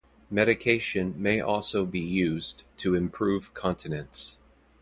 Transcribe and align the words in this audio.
Medication 0.31 1.13
may 1.21 1.39
also 1.39 1.85
be 1.85 1.99
used 1.99 2.63
to 2.75 2.95
improve 2.95 3.53
continence. 3.53 4.39